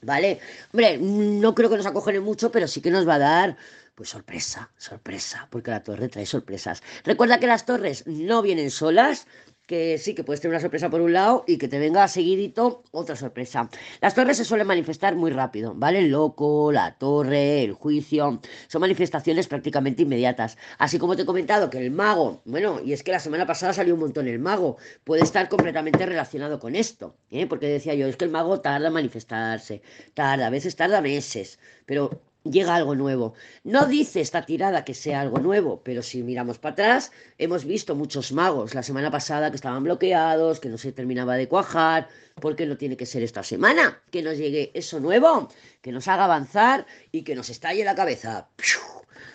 ¿Vale? 0.00 0.40
Hombre, 0.72 0.96
no 0.98 1.54
creo 1.54 1.68
que 1.68 1.76
nos 1.76 1.86
acojone 1.86 2.20
mucho, 2.20 2.50
pero 2.50 2.66
sí 2.68 2.80
que 2.80 2.90
nos 2.90 3.06
va 3.06 3.16
a 3.16 3.18
dar, 3.18 3.56
pues 3.94 4.08
sorpresa, 4.08 4.70
sorpresa, 4.78 5.46
porque 5.50 5.70
la 5.70 5.82
torre 5.82 6.08
trae 6.08 6.24
sorpresas. 6.24 6.82
Recuerda 7.04 7.38
que 7.38 7.48
las 7.48 7.66
torres 7.66 8.06
no 8.06 8.40
vienen 8.40 8.70
solas, 8.70 9.26
que 9.68 9.98
sí, 9.98 10.14
que 10.14 10.24
puedes 10.24 10.40
tener 10.40 10.54
una 10.54 10.62
sorpresa 10.62 10.88
por 10.88 11.02
un 11.02 11.12
lado 11.12 11.44
y 11.46 11.58
que 11.58 11.68
te 11.68 11.78
venga 11.78 12.08
seguidito 12.08 12.82
otra 12.90 13.16
sorpresa. 13.16 13.68
Las 14.00 14.14
torres 14.14 14.38
se 14.38 14.46
suelen 14.46 14.66
manifestar 14.66 15.14
muy 15.14 15.30
rápido, 15.30 15.74
¿vale? 15.76 15.98
El 15.98 16.08
loco, 16.08 16.72
la 16.72 16.96
torre, 16.96 17.62
el 17.64 17.74
juicio, 17.74 18.40
son 18.66 18.80
manifestaciones 18.80 19.46
prácticamente 19.46 20.02
inmediatas. 20.02 20.56
Así 20.78 20.98
como 20.98 21.16
te 21.16 21.22
he 21.22 21.26
comentado 21.26 21.68
que 21.68 21.78
el 21.78 21.90
mago, 21.90 22.40
bueno, 22.46 22.80
y 22.82 22.94
es 22.94 23.02
que 23.02 23.12
la 23.12 23.20
semana 23.20 23.46
pasada 23.46 23.74
salió 23.74 23.92
un 23.92 24.00
montón 24.00 24.26
el 24.26 24.38
mago, 24.38 24.78
puede 25.04 25.22
estar 25.22 25.50
completamente 25.50 26.06
relacionado 26.06 26.58
con 26.58 26.74
esto, 26.74 27.14
¿eh? 27.30 27.46
Porque 27.46 27.68
decía 27.68 27.94
yo, 27.94 28.06
es 28.06 28.16
que 28.16 28.24
el 28.24 28.30
mago 28.30 28.62
tarda 28.62 28.88
en 28.88 28.94
manifestarse, 28.94 29.82
tarda, 30.14 30.46
a 30.46 30.50
veces 30.50 30.76
tarda 30.76 31.02
meses, 31.02 31.58
pero 31.84 32.22
llega 32.50 32.74
algo 32.74 32.94
nuevo. 32.94 33.34
No 33.64 33.86
dice 33.86 34.20
esta 34.20 34.44
tirada 34.44 34.84
que 34.84 34.94
sea 34.94 35.20
algo 35.20 35.38
nuevo, 35.38 35.80
pero 35.82 36.02
si 36.02 36.22
miramos 36.22 36.58
para 36.58 36.72
atrás, 36.72 37.12
hemos 37.38 37.64
visto 37.64 37.94
muchos 37.94 38.32
magos 38.32 38.74
la 38.74 38.82
semana 38.82 39.10
pasada 39.10 39.50
que 39.50 39.56
estaban 39.56 39.84
bloqueados, 39.84 40.60
que 40.60 40.68
no 40.68 40.78
se 40.78 40.92
terminaba 40.92 41.36
de 41.36 41.48
cuajar, 41.48 42.08
porque 42.40 42.66
no 42.66 42.76
tiene 42.76 42.96
que 42.96 43.06
ser 43.06 43.22
esta 43.22 43.42
semana, 43.42 44.00
que 44.10 44.22
nos 44.22 44.36
llegue 44.36 44.70
eso 44.74 45.00
nuevo, 45.00 45.48
que 45.82 45.92
nos 45.92 46.08
haga 46.08 46.24
avanzar 46.24 46.86
y 47.12 47.22
que 47.22 47.34
nos 47.34 47.50
estalle 47.50 47.84
la 47.84 47.94
cabeza. 47.94 48.48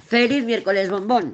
¡Feliz 0.05 0.43
miércoles, 0.43 0.89
bombón! 0.89 1.33